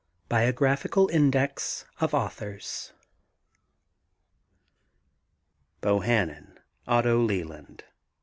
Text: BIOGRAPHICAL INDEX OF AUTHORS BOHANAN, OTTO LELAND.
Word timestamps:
BIOGRAPHICAL 0.29 1.09
INDEX 1.09 1.85
OF 1.99 2.15
AUTHORS 2.15 2.91
BOHANAN, 5.81 6.57
OTTO 6.87 7.19
LELAND. 7.23 7.83